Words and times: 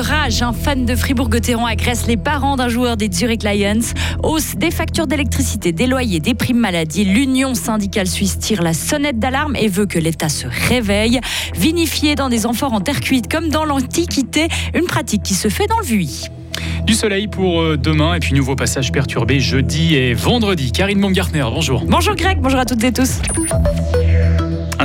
rage. 0.00 0.42
Un 0.42 0.52
fan 0.52 0.84
de 0.84 0.94
Fribourg-Gotteron 0.94 1.66
agresse 1.66 2.06
les 2.06 2.16
parents 2.16 2.56
d'un 2.56 2.68
joueur 2.68 2.96
des 2.96 3.10
Zurich 3.10 3.42
Lions. 3.42 3.80
Hausse 4.22 4.56
des 4.56 4.70
factures 4.70 5.06
d'électricité, 5.06 5.72
des 5.72 5.86
loyers, 5.86 6.20
des 6.20 6.34
primes 6.34 6.58
maladie. 6.58 7.04
L'Union 7.04 7.54
syndicale 7.54 8.06
suisse 8.06 8.38
tire 8.38 8.62
la 8.62 8.74
sonnette 8.74 9.18
d'alarme 9.18 9.56
et 9.56 9.68
veut 9.68 9.86
que 9.86 9.98
l'État 9.98 10.28
se 10.28 10.46
réveille. 10.68 11.20
Vinifier 11.54 12.14
dans 12.14 12.28
des 12.28 12.46
amphores 12.46 12.72
en 12.72 12.80
terre 12.80 13.00
cuite 13.00 13.30
comme 13.30 13.48
dans 13.48 13.64
l'Antiquité, 13.64 14.48
une 14.74 14.84
pratique 14.84 15.22
qui 15.22 15.34
se 15.34 15.48
fait 15.48 15.66
dans 15.66 15.78
le 15.78 15.84
VUI. 15.84 16.26
Du 16.84 16.94
soleil 16.94 17.28
pour 17.28 17.60
euh, 17.60 17.76
demain 17.76 18.14
et 18.14 18.20
puis 18.20 18.34
nouveau 18.34 18.56
passage 18.56 18.92
perturbé 18.92 19.40
jeudi 19.40 19.94
et 19.94 20.14
vendredi. 20.14 20.72
Karine 20.72 21.00
Baumgartner, 21.00 21.44
bonjour. 21.52 21.84
Bonjour 21.86 22.14
Greg, 22.14 22.40
bonjour 22.40 22.60
à 22.60 22.64
toutes 22.64 22.84
et 22.84 22.92
tous. 22.92 23.20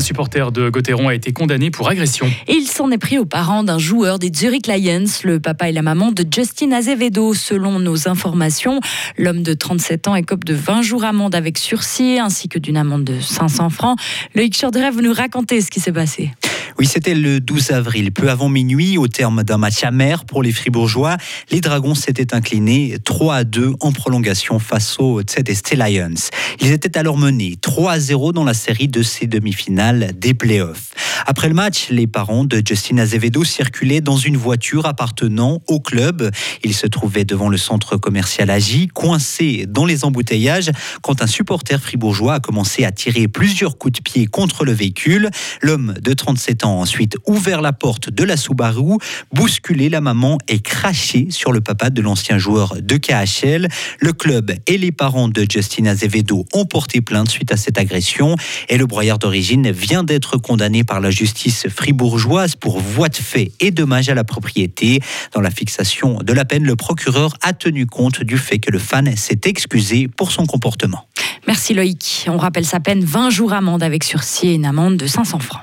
Supporter 0.03 0.51
de 0.51 0.69
Gauthieron 0.69 1.07
a 1.07 1.15
été 1.15 1.31
condamné 1.31 1.71
pour 1.71 1.89
agression. 1.89 2.29
Il 2.49 2.67
s'en 2.67 2.91
est 2.91 2.97
pris 2.97 3.17
aux 3.17 3.25
parents 3.25 3.63
d'un 3.63 3.77
joueur 3.77 4.19
des 4.19 4.29
Zurich 4.35 4.67
Lions, 4.67 5.05
le 5.23 5.39
papa 5.39 5.69
et 5.69 5.71
la 5.71 5.81
maman 5.81 6.11
de 6.11 6.25
Justin 6.29 6.73
Azevedo. 6.73 7.33
Selon 7.33 7.79
nos 7.79 8.09
informations, 8.09 8.81
l'homme 9.17 9.43
de 9.43 9.53
37 9.53 10.09
ans 10.09 10.15
écope 10.15 10.43
de 10.43 10.53
20 10.53 10.81
jours 10.81 11.05
amende 11.05 11.35
avec 11.35 11.57
sursis 11.57 12.19
ainsi 12.19 12.49
que 12.49 12.59
d'une 12.59 12.77
amende 12.77 13.05
de 13.05 13.19
500 13.19 13.69
francs. 13.69 13.97
Loïc 14.35 14.59
Chorderev, 14.59 14.93
vous 14.93 15.01
nous 15.01 15.13
raconter 15.13 15.61
ce 15.61 15.71
qui 15.71 15.79
s'est 15.79 15.93
passé. 15.93 16.31
Oui, 16.79 16.87
c'était 16.87 17.13
le 17.13 17.39
12 17.39 17.71
avril, 17.71 18.11
peu 18.11 18.29
avant 18.29 18.49
minuit, 18.49 18.97
au 18.97 19.07
terme 19.07 19.43
d'un 19.43 19.57
match 19.57 19.83
amer 19.83 20.25
pour 20.25 20.41
les 20.41 20.51
Fribourgeois. 20.51 21.17
Les 21.51 21.61
Dragons 21.61 21.93
s'étaient 21.93 22.33
inclinés 22.33 22.97
3 23.03 23.35
à 23.35 23.43
2 23.43 23.73
en 23.79 23.91
prolongation 23.91 24.57
face 24.57 24.97
aux 24.99 25.21
ZST 25.21 25.75
Lions. 25.75 26.29
Ils 26.59 26.71
étaient 26.71 26.97
alors 26.97 27.17
menés 27.17 27.57
3 27.61 27.91
à 27.91 27.99
0 27.99 28.33
dans 28.33 28.43
la 28.43 28.55
série 28.55 28.87
de 28.87 29.03
ces 29.03 29.27
demi-finales 29.27 30.11
des 30.17 30.33
playoffs. 30.33 30.91
Après 31.25 31.47
le 31.47 31.53
match, 31.53 31.87
les 31.89 32.07
parents 32.07 32.43
de 32.43 32.61
Justin 32.65 32.97
Azevedo 32.97 33.43
circulaient 33.43 34.01
dans 34.01 34.17
une 34.17 34.35
voiture 34.35 34.85
appartenant 34.85 35.61
au 35.67 35.79
club. 35.79 36.31
Ils 36.63 36.73
se 36.73 36.87
trouvaient 36.87 37.23
devant 37.23 37.49
le 37.49 37.57
centre 37.57 37.97
commercial 37.97 38.49
Agi, 38.49 38.87
coincés 38.87 39.65
dans 39.67 39.85
les 39.85 40.05
embouteillages, 40.05 40.71
quand 41.01 41.21
un 41.21 41.27
supporter 41.27 41.79
fribourgeois 41.79 42.35
a 42.35 42.39
commencé 42.39 42.83
à 42.83 42.91
tirer 42.91 43.27
plusieurs 43.27 43.77
coups 43.77 43.99
de 43.99 44.01
pied 44.01 44.25
contre 44.25 44.65
le 44.65 44.73
véhicule. 44.73 45.29
L'homme 45.61 45.93
de 46.01 46.13
37 46.13 46.62
ensuite 46.69 47.17
ouvert 47.27 47.61
la 47.61 47.73
porte 47.73 48.09
de 48.09 48.23
la 48.23 48.37
Subaru, 48.37 48.97
bousculé 49.33 49.89
la 49.89 50.01
maman 50.01 50.37
et 50.47 50.59
craché 50.59 51.27
sur 51.29 51.51
le 51.51 51.61
papa 51.61 51.89
de 51.89 52.01
l'ancien 52.01 52.37
joueur 52.37 52.75
de 52.81 52.97
KHL. 52.97 53.67
Le 53.99 54.13
club 54.13 54.51
et 54.67 54.77
les 54.77 54.91
parents 54.91 55.27
de 55.27 55.45
Justin 55.49 55.85
Azevedo 55.85 56.45
ont 56.53 56.65
porté 56.65 57.01
plainte 57.01 57.29
suite 57.29 57.51
à 57.51 57.57
cette 57.57 57.77
agression 57.77 58.35
et 58.69 58.77
le 58.77 58.85
broyeur 58.85 59.19
d'origine 59.19 59.71
vient 59.71 60.03
d'être 60.03 60.37
condamné 60.37 60.83
par 60.83 60.99
la 60.99 61.11
justice 61.11 61.67
fribourgeoise 61.67 62.55
pour 62.55 62.79
voie 62.79 63.09
de 63.09 63.15
fait 63.15 63.51
et 63.59 63.71
dommage 63.71 64.09
à 64.09 64.13
la 64.13 64.23
propriété. 64.23 64.99
Dans 65.33 65.41
la 65.41 65.51
fixation 65.51 66.19
de 66.19 66.33
la 66.33 66.45
peine, 66.45 66.63
le 66.63 66.75
procureur 66.75 67.33
a 67.41 67.53
tenu 67.53 67.85
compte 67.85 68.23
du 68.23 68.37
fait 68.37 68.59
que 68.59 68.71
le 68.71 68.79
fan 68.79 69.15
s'est 69.15 69.41
excusé 69.45 70.07
pour 70.07 70.31
son 70.31 70.45
comportement. 70.45 71.07
Merci 71.47 71.73
Loïc. 71.73 72.25
On 72.27 72.37
rappelle 72.37 72.65
sa 72.65 72.79
peine 72.79 73.03
20 73.03 73.29
jours 73.29 73.53
amende 73.53 73.83
avec 73.83 74.03
sursis 74.03 74.47
et 74.47 74.53
une 74.53 74.65
amende 74.65 74.97
de 74.97 75.07
500 75.07 75.39
francs. 75.39 75.61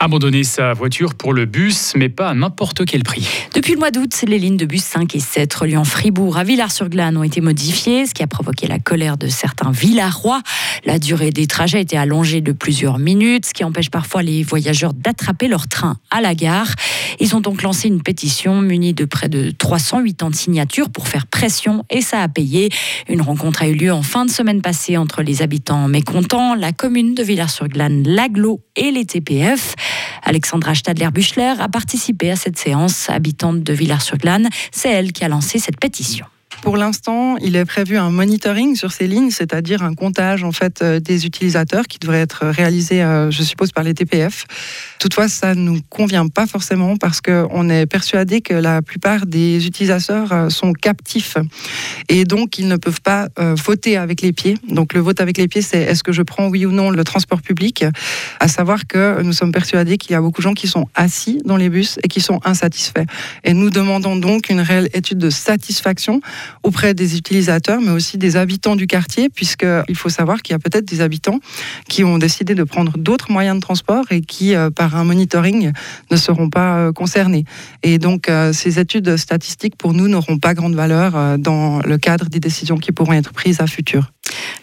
Abandonner 0.00 0.44
sa 0.44 0.74
voiture 0.74 1.14
pour 1.14 1.32
le 1.32 1.44
bus, 1.44 1.94
mais 1.96 2.08
pas 2.08 2.28
à 2.28 2.34
n'importe 2.34 2.84
quel 2.84 3.02
prix. 3.02 3.28
Depuis 3.52 3.72
le 3.72 3.80
mois 3.80 3.90
d'août, 3.90 4.12
les 4.28 4.38
lignes 4.38 4.56
de 4.56 4.64
bus 4.64 4.84
5 4.84 5.12
et 5.16 5.18
7 5.18 5.52
reliant 5.52 5.82
Fribourg 5.82 6.38
à 6.38 6.44
Villars-sur-Glane 6.44 7.16
ont 7.16 7.24
été 7.24 7.40
modifiées, 7.40 8.06
ce 8.06 8.14
qui 8.14 8.22
a 8.22 8.28
provoqué 8.28 8.68
la 8.68 8.78
colère 8.78 9.16
de 9.16 9.26
certains 9.26 9.72
Villarois. 9.72 10.40
La 10.84 11.00
durée 11.00 11.32
des 11.32 11.48
trajets 11.48 11.78
a 11.78 11.80
été 11.80 11.96
allongée 11.98 12.40
de 12.40 12.52
plusieurs 12.52 13.00
minutes, 13.00 13.46
ce 13.46 13.54
qui 13.54 13.64
empêche 13.64 13.90
parfois 13.90 14.22
les 14.22 14.44
voyageurs 14.44 14.94
d'attraper 14.94 15.48
leur 15.48 15.66
train 15.66 15.96
à 16.12 16.20
la 16.20 16.36
gare. 16.36 16.72
Ils 17.18 17.34
ont 17.34 17.40
donc 17.40 17.62
lancé 17.62 17.88
une 17.88 18.00
pétition 18.00 18.60
munie 18.60 18.94
de 18.94 19.04
près 19.04 19.28
de 19.28 19.50
380 19.50 20.32
signatures 20.32 20.90
pour 20.90 21.08
faire 21.08 21.26
pression 21.26 21.84
et 21.90 22.02
ça 22.02 22.22
a 22.22 22.28
payé. 22.28 22.70
Une 23.08 23.20
rencontre 23.20 23.62
a 23.62 23.68
eu 23.68 23.74
lieu 23.74 23.92
en 23.92 24.02
fin 24.02 24.24
de 24.24 24.30
semaine 24.30 24.62
passée 24.62 24.96
entre 24.96 25.22
les 25.22 25.42
habitants 25.42 25.88
mécontents, 25.88 26.54
la 26.54 26.70
commune 26.70 27.14
de 27.14 27.24
Villars-sur-Glane, 27.24 28.04
l'aglo 28.06 28.60
et 28.76 28.92
les 28.92 29.04
TPF. 29.04 29.74
Alexandra 30.22 30.74
Stadler-Buchler 30.74 31.54
a 31.58 31.68
participé 31.68 32.30
à 32.30 32.36
cette 32.36 32.58
séance, 32.58 33.08
habitante 33.10 33.62
de 33.62 33.72
Villars-sur-Glane. 33.72 34.48
C'est 34.70 34.90
elle 34.90 35.12
qui 35.12 35.24
a 35.24 35.28
lancé 35.28 35.58
cette 35.58 35.78
pétition. 35.78 36.26
Pour 36.62 36.76
l'instant, 36.76 37.36
il 37.38 37.56
est 37.56 37.64
prévu 37.64 37.96
un 37.96 38.10
monitoring 38.10 38.74
sur 38.74 38.92
ces 38.92 39.06
lignes, 39.06 39.30
c'est-à-dire 39.30 39.82
un 39.82 39.94
comptage 39.94 40.42
en 40.42 40.52
fait 40.52 40.82
euh, 40.82 40.98
des 41.00 41.24
utilisateurs 41.24 41.86
qui 41.86 41.98
devrait 41.98 42.20
être 42.20 42.46
réalisé, 42.46 43.02
euh, 43.02 43.30
je 43.30 43.42
suppose, 43.42 43.70
par 43.70 43.84
les 43.84 43.94
TPF. 43.94 44.44
Toutefois, 44.98 45.28
ça 45.28 45.54
ne 45.54 45.60
nous 45.60 45.80
convient 45.88 46.26
pas 46.26 46.46
forcément 46.46 46.96
parce 46.96 47.20
qu'on 47.20 47.70
est 47.70 47.86
persuadé 47.86 48.40
que 48.40 48.54
la 48.54 48.82
plupart 48.82 49.24
des 49.24 49.66
utilisateurs 49.66 50.32
euh, 50.32 50.48
sont 50.50 50.72
captifs 50.72 51.36
et 52.08 52.24
donc 52.24 52.58
ils 52.58 52.66
ne 52.66 52.76
peuvent 52.76 53.00
pas 53.00 53.28
voter 53.38 53.96
avec 53.96 54.20
les 54.20 54.32
pieds. 54.32 54.56
Donc 54.68 54.94
le 54.94 55.00
vote 55.00 55.20
avec 55.20 55.38
les 55.38 55.46
pieds, 55.48 55.62
c'est 55.62 55.80
est-ce 55.80 56.02
que 56.02 56.12
je 56.12 56.22
prends 56.22 56.48
oui 56.48 56.66
ou 56.66 56.72
non 56.72 56.90
le 56.90 57.04
transport 57.04 57.40
public? 57.40 57.84
À 58.40 58.48
savoir 58.48 58.86
que 58.86 59.22
nous 59.22 59.32
sommes 59.32 59.52
persuadés 59.52 59.96
qu'il 59.96 60.12
y 60.12 60.14
a 60.14 60.20
beaucoup 60.20 60.40
de 60.40 60.44
gens 60.44 60.54
qui 60.54 60.66
sont 60.66 60.88
assis 60.94 61.40
dans 61.44 61.56
les 61.56 61.68
bus 61.68 61.98
et 62.02 62.08
qui 62.08 62.20
sont 62.20 62.40
insatisfaits. 62.44 63.04
Et 63.44 63.52
nous 63.52 63.70
demandons 63.70 64.16
donc 64.16 64.50
une 64.50 64.60
réelle 64.60 64.88
étude 64.94 65.18
de 65.18 65.30
satisfaction 65.30 66.20
auprès 66.62 66.94
des 66.94 67.16
utilisateurs, 67.16 67.80
mais 67.80 67.90
aussi 67.90 68.18
des 68.18 68.36
habitants 68.36 68.76
du 68.76 68.86
quartier, 68.86 69.28
puisqu'il 69.28 69.96
faut 69.96 70.08
savoir 70.08 70.42
qu'il 70.42 70.54
y 70.54 70.56
a 70.56 70.58
peut-être 70.58 70.84
des 70.84 71.00
habitants 71.00 71.40
qui 71.88 72.04
ont 72.04 72.18
décidé 72.18 72.54
de 72.54 72.64
prendre 72.64 72.98
d'autres 72.98 73.30
moyens 73.30 73.56
de 73.56 73.60
transport 73.60 74.04
et 74.10 74.20
qui, 74.20 74.54
euh, 74.54 74.70
par 74.70 74.96
un 74.96 75.04
monitoring, 75.04 75.72
ne 76.10 76.16
seront 76.16 76.50
pas 76.50 76.76
euh, 76.76 76.92
concernés. 76.92 77.44
Et 77.82 77.98
donc, 77.98 78.28
euh, 78.28 78.52
ces 78.52 78.78
études 78.78 79.16
statistiques, 79.16 79.76
pour 79.76 79.94
nous, 79.94 80.08
n'auront 80.08 80.38
pas 80.38 80.54
grande 80.54 80.74
valeur 80.74 81.38
dans 81.38 81.80
le 81.80 81.98
cadre 81.98 82.28
des 82.28 82.40
décisions 82.40 82.78
qui 82.78 82.92
pourront 82.92 83.12
être 83.12 83.32
prises 83.32 83.60
à 83.60 83.66
futur. 83.66 84.10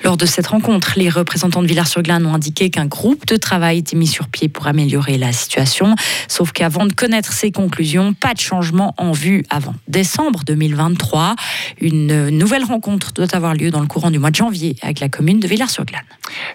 Lors 0.04 0.18
de 0.18 0.26
cette 0.26 0.48
rencontre, 0.48 0.94
les 0.98 1.10
représentants 1.10 1.62
de 1.62 1.68
Villars-sur-Glane 1.68 2.26
ont 2.26 2.34
indiqué 2.34 2.70
qu'un 2.70 2.86
groupe 2.86 3.26
de 3.26 3.38
travail 3.38 3.80
était 3.80 3.96
mis 3.96 4.08
sur 4.08 4.28
pied 4.28 4.50
pour 4.50 4.68
améliorer 4.68 5.18
la 5.18 5.32
situation. 5.34 5.96
Sauf 6.28 6.52
qu'avant 6.52 6.86
de 6.86 6.94
connaître 6.94 7.34
ces 7.34 7.52
conclusions, 7.52 8.14
pas 8.14 8.34
de 8.34 8.40
changement 8.40 8.94
en 8.98 9.12
vue 9.12 9.44
avant 9.50 9.76
décembre 9.88 10.42
2023. 10.46 11.36
Une 11.82 12.30
nouvelle 12.30 12.64
rencontre 12.64 13.14
doit 13.14 13.34
avoir 13.34 13.54
lieu 13.54 13.72
dans 13.72 13.82
le 13.82 13.88
courant 13.88 14.12
du 14.12 14.20
mois 14.20 14.32
de 14.32 14.36
janvier 14.36 14.76
avec 14.82 15.00
la 15.00 15.10
commune 15.10 15.40
de 15.40 15.48
Villars-sur-Glane. 15.48 16.02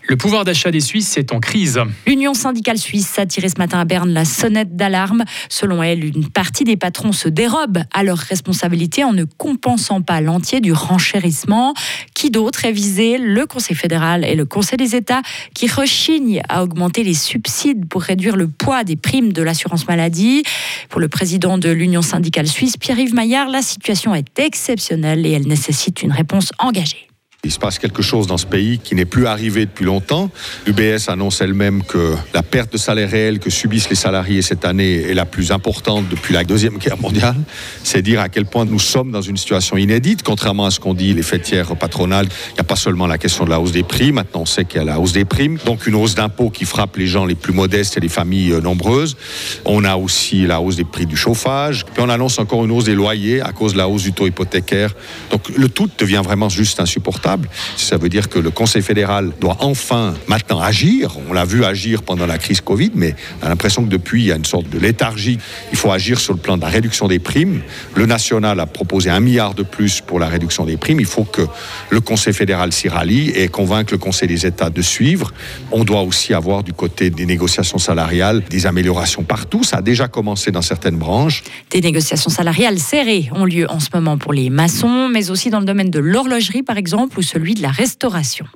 Le 0.02 0.16
pouvoir 0.16 0.44
d'achat 0.44 0.70
des 0.70 0.80
Suisses 0.80 1.16
est 1.18 1.32
en 1.32 1.40
crise. 1.40 1.80
L'Union 2.06 2.34
syndicale 2.34 2.78
suisse 2.78 3.18
a 3.18 3.26
tiré 3.26 3.48
ce 3.48 3.58
matin 3.58 3.78
à 3.78 3.84
Berne 3.84 4.10
la 4.10 4.24
sonnette 4.24 4.74
d'alarme. 4.74 5.24
Selon 5.48 5.82
elle, 5.82 6.04
une 6.04 6.28
partie 6.28 6.64
des 6.64 6.76
patrons 6.76 7.12
se 7.12 7.28
dérobent 7.28 7.84
à 7.92 8.02
leurs 8.02 8.18
responsabilités 8.18 9.04
en 9.04 9.12
ne 9.12 9.24
compensant 9.24 10.02
pas 10.02 10.20
l'entier 10.20 10.60
du 10.60 10.72
renchérissement. 10.72 11.74
Qui 12.14 12.30
d'autre 12.30 12.64
est 12.64 12.72
visé? 12.72 13.18
Le 13.18 13.46
Conseil 13.46 13.76
fédéral 13.76 14.24
et 14.24 14.34
le 14.34 14.44
Conseil 14.46 14.78
des 14.78 14.96
États 14.96 15.22
qui 15.54 15.68
rechignent 15.68 16.42
à 16.48 16.62
augmenter 16.64 17.04
les 17.04 17.14
subsides 17.14 17.88
pour 17.88 18.02
réduire 18.02 18.36
le 18.36 18.48
poids 18.48 18.84
des 18.84 18.96
primes 18.96 19.32
de 19.32 19.42
l'assurance 19.42 19.86
maladie. 19.86 20.42
Pour 20.88 21.00
le 21.00 21.08
président 21.08 21.58
de 21.58 21.68
l'Union 21.68 22.02
syndicale 22.02 22.48
suisse, 22.48 22.76
Pierre-Yves 22.76 23.14
Maillard, 23.14 23.48
la 23.48 23.62
situation 23.62 24.14
est 24.14 24.38
exceptionnelle 24.38 25.26
et 25.26 25.32
elle 25.32 25.46
nécessite 25.46 26.02
une 26.02 26.12
réponse 26.12 26.52
engagée. 26.58 27.09
Il 27.42 27.50
se 27.50 27.58
passe 27.58 27.78
quelque 27.78 28.02
chose 28.02 28.26
dans 28.26 28.36
ce 28.36 28.44
pays 28.44 28.78
qui 28.78 28.94
n'est 28.94 29.06
plus 29.06 29.26
arrivé 29.26 29.64
depuis 29.64 29.86
longtemps. 29.86 30.30
L'UBS 30.66 31.08
annonce 31.08 31.40
elle-même 31.40 31.82
que 31.82 32.14
la 32.34 32.42
perte 32.42 32.70
de 32.70 32.76
salaire 32.76 33.10
réel 33.10 33.38
que 33.38 33.48
subissent 33.48 33.88
les 33.88 33.96
salariés 33.96 34.42
cette 34.42 34.66
année 34.66 35.04
est 35.08 35.14
la 35.14 35.24
plus 35.24 35.50
importante 35.50 36.06
depuis 36.10 36.34
la 36.34 36.44
Deuxième 36.44 36.76
Guerre 36.76 36.98
mondiale. 36.98 37.36
C'est 37.82 38.02
dire 38.02 38.20
à 38.20 38.28
quel 38.28 38.44
point 38.44 38.66
nous 38.66 38.78
sommes 38.78 39.10
dans 39.10 39.22
une 39.22 39.38
situation 39.38 39.78
inédite. 39.78 40.22
Contrairement 40.22 40.66
à 40.66 40.70
ce 40.70 40.80
qu'ont 40.80 40.92
dit 40.92 41.14
les 41.14 41.22
fêtières 41.22 41.74
patronales, 41.76 42.28
il 42.50 42.54
n'y 42.54 42.60
a 42.60 42.64
pas 42.64 42.76
seulement 42.76 43.06
la 43.06 43.16
question 43.16 43.46
de 43.46 43.50
la 43.50 43.58
hausse 43.58 43.72
des 43.72 43.84
prix. 43.84 44.12
Maintenant, 44.12 44.42
on 44.42 44.46
sait 44.46 44.66
qu'il 44.66 44.76
y 44.76 44.82
a 44.82 44.84
la 44.84 45.00
hausse 45.00 45.12
des 45.12 45.24
primes. 45.24 45.56
Donc, 45.64 45.86
une 45.86 45.94
hausse 45.94 46.14
d'impôts 46.14 46.50
qui 46.50 46.66
frappe 46.66 46.98
les 46.98 47.06
gens 47.06 47.24
les 47.24 47.34
plus 47.36 47.54
modestes 47.54 47.96
et 47.96 48.00
les 48.00 48.10
familles 48.10 48.52
euh, 48.52 48.60
nombreuses. 48.60 49.16
On 49.64 49.84
a 49.84 49.96
aussi 49.96 50.46
la 50.46 50.60
hausse 50.60 50.76
des 50.76 50.84
prix 50.84 51.06
du 51.06 51.16
chauffage. 51.16 51.86
Puis, 51.86 52.02
on 52.02 52.10
annonce 52.10 52.38
encore 52.38 52.66
une 52.66 52.70
hausse 52.70 52.84
des 52.84 52.94
loyers 52.94 53.40
à 53.40 53.52
cause 53.52 53.72
de 53.72 53.78
la 53.78 53.88
hausse 53.88 54.02
du 54.02 54.12
taux 54.12 54.26
hypothécaire. 54.26 54.94
Donc, 55.30 55.48
le 55.56 55.70
tout 55.70 55.88
devient 55.98 56.20
vraiment 56.22 56.50
juste 56.50 56.80
insupportable. 56.80 57.29
Ça 57.76 57.96
veut 57.96 58.08
dire 58.08 58.28
que 58.28 58.38
le 58.38 58.50
Conseil 58.50 58.82
fédéral 58.82 59.30
doit 59.40 59.56
enfin 59.60 60.14
maintenant 60.28 60.60
agir. 60.60 61.16
On 61.28 61.32
l'a 61.32 61.44
vu 61.44 61.64
agir 61.64 62.02
pendant 62.02 62.26
la 62.26 62.38
crise 62.38 62.60
Covid, 62.60 62.92
mais 62.94 63.14
on 63.42 63.46
a 63.46 63.48
l'impression 63.48 63.84
que 63.84 63.88
depuis, 63.88 64.22
il 64.22 64.26
y 64.28 64.32
a 64.32 64.36
une 64.36 64.44
sorte 64.44 64.68
de 64.68 64.78
léthargie. 64.78 65.38
Il 65.72 65.78
faut 65.78 65.92
agir 65.92 66.18
sur 66.18 66.32
le 66.32 66.38
plan 66.38 66.56
de 66.56 66.62
la 66.62 66.68
réduction 66.68 67.08
des 67.08 67.18
primes. 67.18 67.60
Le 67.94 68.06
national 68.06 68.60
a 68.60 68.66
proposé 68.66 69.10
un 69.10 69.20
milliard 69.20 69.54
de 69.54 69.62
plus 69.62 70.00
pour 70.00 70.18
la 70.18 70.28
réduction 70.28 70.64
des 70.64 70.76
primes. 70.76 71.00
Il 71.00 71.06
faut 71.06 71.24
que 71.24 71.42
le 71.90 72.00
Conseil 72.00 72.32
fédéral 72.32 72.72
s'y 72.72 72.88
rallie 72.88 73.30
et 73.30 73.48
convaincre 73.48 73.92
le 73.92 73.98
Conseil 73.98 74.28
des 74.28 74.46
États 74.46 74.70
de 74.70 74.82
suivre. 74.82 75.32
On 75.72 75.84
doit 75.84 76.02
aussi 76.02 76.34
avoir 76.34 76.62
du 76.62 76.72
côté 76.72 77.10
des 77.10 77.26
négociations 77.26 77.78
salariales 77.78 78.42
des 78.48 78.66
améliorations 78.66 79.22
partout. 79.22 79.62
Ça 79.62 79.78
a 79.78 79.82
déjà 79.82 80.08
commencé 80.08 80.50
dans 80.50 80.62
certaines 80.62 80.96
branches. 80.96 81.42
Des 81.70 81.80
négociations 81.80 82.30
salariales 82.30 82.78
serrées 82.78 83.30
ont 83.32 83.44
lieu 83.44 83.66
en 83.70 83.80
ce 83.80 83.88
moment 83.94 84.18
pour 84.18 84.32
les 84.32 84.50
maçons, 84.50 85.08
mais 85.08 85.30
aussi 85.30 85.50
dans 85.50 85.60
le 85.60 85.66
domaine 85.66 85.90
de 85.90 85.98
l'horlogerie, 85.98 86.62
par 86.62 86.76
exemple, 86.76 87.18
celui 87.22 87.54
de 87.54 87.62
la 87.62 87.70
restauration. 87.70 88.46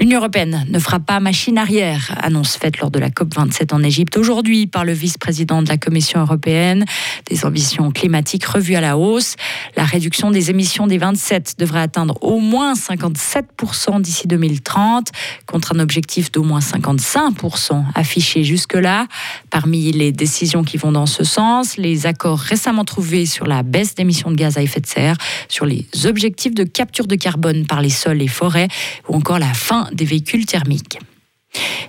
L'Union 0.00 0.20
européenne 0.20 0.64
ne 0.68 0.78
fera 0.78 1.00
pas 1.00 1.18
machine 1.18 1.58
arrière, 1.58 2.14
annonce 2.22 2.56
faite 2.56 2.78
lors 2.78 2.92
de 2.92 3.00
la 3.00 3.10
COP27 3.10 3.74
en 3.74 3.82
Égypte 3.82 4.16
aujourd'hui 4.16 4.68
par 4.68 4.84
le 4.84 4.92
vice-président 4.92 5.60
de 5.60 5.68
la 5.68 5.76
Commission 5.76 6.20
européenne. 6.20 6.84
Des 7.28 7.44
ambitions 7.44 7.90
climatiques 7.90 8.44
revues 8.44 8.76
à 8.76 8.80
la 8.80 8.96
hausse. 8.96 9.34
La 9.76 9.84
réduction 9.84 10.30
des 10.30 10.50
émissions 10.50 10.86
des 10.86 10.98
27 10.98 11.56
devrait 11.58 11.80
atteindre 11.80 12.16
au 12.20 12.38
moins 12.38 12.74
57% 12.74 14.00
d'ici 14.00 14.28
2030, 14.28 15.10
contre 15.46 15.74
un 15.74 15.80
objectif 15.80 16.30
d'au 16.30 16.44
moins 16.44 16.60
55% 16.60 17.82
affiché 17.96 18.44
jusque-là. 18.44 19.08
Parmi 19.50 19.90
les 19.90 20.12
décisions 20.12 20.62
qui 20.62 20.76
vont 20.76 20.92
dans 20.92 21.06
ce 21.06 21.24
sens, 21.24 21.76
les 21.76 22.06
accords 22.06 22.38
récemment 22.38 22.84
trouvés 22.84 23.26
sur 23.26 23.46
la 23.46 23.64
baisse 23.64 23.96
d'émissions 23.96 24.30
de 24.30 24.36
gaz 24.36 24.58
à 24.58 24.62
effet 24.62 24.80
de 24.80 24.86
serre, 24.86 25.16
sur 25.48 25.66
les 25.66 25.88
objectifs 26.04 26.54
de 26.54 26.62
capture 26.62 27.08
de 27.08 27.16
carbone 27.16 27.66
par 27.66 27.82
les 27.82 27.90
sols 27.90 28.22
et 28.22 28.28
forêts, 28.28 28.68
ou 29.08 29.16
encore 29.16 29.40
la 29.40 29.54
fin 29.54 29.87
des 29.92 30.04
véhicules 30.04 30.46
thermiques. 30.46 30.98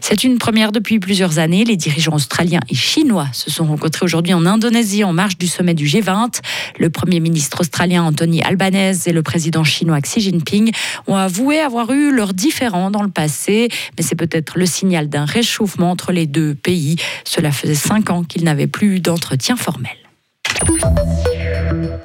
C'est 0.02 0.24
une 0.24 0.38
première 0.38 0.72
depuis 0.72 1.00
plusieurs 1.00 1.38
années. 1.38 1.66
Les 1.66 1.76
dirigeants 1.76 2.16
australiens 2.16 2.62
et 2.70 2.76
chinois 2.76 3.28
se 3.34 3.52
sont 3.52 3.66
rencontrés 3.66 4.06
aujourd'hui 4.06 4.34
en 4.34 4.46
Indonésie 4.46 5.04
en 5.04 5.14
marge 5.14 5.38
du 5.38 5.48
sommet 5.48 5.74
du 5.74 5.86
G20. 5.86 6.40
Le 6.80 6.90
Premier 6.90 7.20
ministre 7.20 7.62
australien 7.62 8.04
Anthony 8.04 8.42
Albanese 8.42 9.08
et 9.08 9.12
le 9.12 9.22
président 9.22 9.64
chinois 9.64 10.02
Xi 10.02 10.22
Jinping 10.22 10.72
ont 11.08 11.16
avoué 11.16 11.60
avoir 11.60 11.92
eu 11.92 12.12
leurs 12.12 12.34
différends 12.34 12.90
dans 12.90 13.04
le 13.04 13.10
passé, 13.10 13.70
mais 13.98 14.04
c'est 14.04 14.16
peut-être 14.16 14.58
le 14.58 14.66
signal 14.66 15.10
d'un 15.10 15.26
réchauffement 15.26 15.92
entre 15.92 16.12
les 16.12 16.26
deux 16.26 16.56
pays. 16.56 16.96
Cela 17.26 17.52
faisait 17.52 17.76
cinq 17.76 18.10
ans 18.10 18.24
qu'ils 18.24 18.46
n'avaient 18.46 18.68
plus 18.68 19.02
d'entretien 19.02 19.56
formel. 19.58 19.92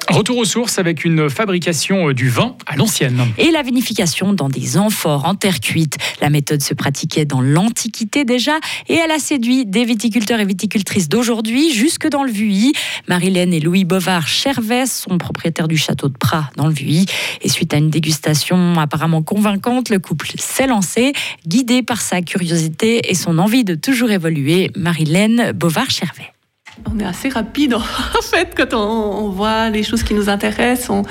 Retour 0.09 0.37
aux 0.37 0.45
sources 0.45 0.79
avec 0.79 1.03
une 1.03 1.29
fabrication 1.29 2.09
euh, 2.09 2.13
du 2.13 2.29
vin 2.29 2.55
à 2.67 2.75
l'ancienne. 2.75 3.25
Et 3.37 3.51
la 3.51 3.63
vinification 3.63 4.33
dans 4.33 4.49
des 4.49 4.77
amphores 4.77 5.25
en 5.25 5.35
terre 5.35 5.59
cuite. 5.59 5.97
La 6.21 6.29
méthode 6.29 6.61
se 6.61 6.73
pratiquait 6.73 7.25
dans 7.25 7.41
l'Antiquité 7.41 8.23
déjà 8.23 8.53
et 8.87 8.93
elle 8.93 9.11
a 9.11 9.19
séduit 9.19 9.65
des 9.65 9.83
viticulteurs 9.83 10.39
et 10.39 10.45
viticultrices 10.45 11.09
d'aujourd'hui 11.09 11.73
jusque 11.73 12.07
dans 12.07 12.23
le 12.23 12.31
Vuilly. 12.31 12.73
Marilène 13.07 13.53
et 13.53 13.59
Louis 13.59 13.83
Bovard 13.83 14.27
Chervès 14.27 14.85
sont 14.85 15.17
propriétaires 15.17 15.67
du 15.67 15.77
château 15.77 16.07
de 16.07 16.17
Prat 16.17 16.49
dans 16.55 16.67
le 16.67 16.73
Vuilly. 16.73 17.05
Et 17.41 17.49
suite 17.49 17.73
à 17.73 17.77
une 17.77 17.89
dégustation 17.89 18.79
apparemment 18.79 19.23
convaincante, 19.23 19.89
le 19.89 19.99
couple 19.99 20.31
s'est 20.37 20.67
lancé, 20.67 21.13
guidé 21.47 21.81
par 21.81 22.01
sa 22.01 22.21
curiosité 22.21 23.09
et 23.09 23.15
son 23.15 23.39
envie 23.39 23.63
de 23.63 23.75
toujours 23.75 24.11
évoluer. 24.11 24.71
Marilène 24.75 25.51
Bovard 25.51 25.89
Chervais. 25.89 26.34
On 26.83 26.99
est 26.99 27.05
assez 27.05 27.29
rapide 27.29 27.73
en 27.75 28.21
fait 28.21 28.53
quand 28.55 28.73
on, 28.73 29.29
voit 29.29 29.69
les 29.69 29.83
choses 29.83 30.03
qui 30.03 30.13
nous 30.13 30.29
intéressent. 30.29 30.89
On, 30.89 31.03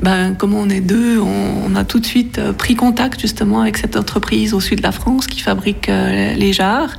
ben, 0.00 0.34
comme 0.34 0.54
on 0.54 0.68
est 0.68 0.80
deux, 0.80 1.18
on, 1.18 1.74
a 1.74 1.84
tout 1.84 2.00
de 2.00 2.06
suite 2.06 2.38
euh, 2.38 2.52
pris 2.52 2.74
contact 2.74 3.20
justement 3.20 3.60
avec 3.60 3.76
cette 3.76 3.96
entreprise 3.96 4.54
au 4.54 4.60
sud 4.60 4.78
de 4.78 4.82
la 4.82 4.92
France 4.92 5.26
qui 5.26 5.40
fabrique 5.40 5.88
euh, 5.88 6.34
les 6.34 6.52
jarres. 6.52 6.96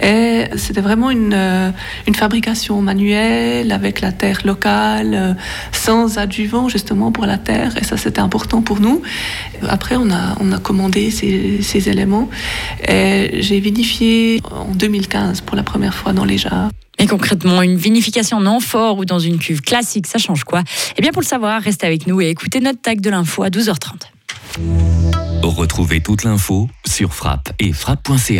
Et 0.00 0.44
c'était 0.56 0.80
vraiment 0.80 1.10
une, 1.10 1.34
euh, 1.34 1.70
une, 2.06 2.14
fabrication 2.14 2.80
manuelle 2.82 3.72
avec 3.72 4.00
la 4.00 4.12
terre 4.12 4.40
locale, 4.44 5.36
sans 5.72 6.18
adjuvant 6.18 6.68
justement 6.68 7.10
pour 7.12 7.26
la 7.26 7.38
terre. 7.38 7.76
Et 7.80 7.84
ça 7.84 7.96
c'était 7.96 8.20
important 8.20 8.62
pour 8.62 8.80
nous. 8.80 9.02
Après 9.68 9.96
on 9.96 10.10
a, 10.10 10.58
commandé 10.62 11.10
ces, 11.10 11.62
ces 11.62 11.88
éléments. 11.88 12.28
Et 12.86 13.38
j'ai 13.40 13.60
vinifié 13.60 14.40
en 14.50 14.72
2015 14.74 15.40
pour 15.40 15.56
la 15.56 15.62
première 15.62 15.94
fois 15.94 16.12
dans 16.12 16.24
les 16.24 16.38
jarres. 16.38 16.70
Et 17.02 17.06
concrètement, 17.08 17.62
une 17.62 17.74
vinification 17.74 18.36
en 18.36 18.46
amphore 18.46 18.96
ou 18.96 19.04
dans 19.04 19.18
une 19.18 19.40
cuve 19.40 19.60
classique, 19.60 20.06
ça 20.06 20.18
change 20.18 20.44
quoi? 20.44 20.62
Eh 20.96 21.02
bien, 21.02 21.10
pour 21.10 21.20
le 21.20 21.26
savoir, 21.26 21.60
restez 21.60 21.84
avec 21.84 22.06
nous 22.06 22.20
et 22.20 22.28
écoutez 22.28 22.60
notre 22.60 22.80
tag 22.80 23.00
de 23.00 23.10
l'info 23.10 23.42
à 23.42 23.48
12h30. 23.48 24.02
Retrouvez 25.42 26.00
toute 26.00 26.22
l'info 26.22 26.68
sur 26.86 27.12
frappe 27.12 27.52
et 27.58 27.72
frappe.ch. 27.72 28.38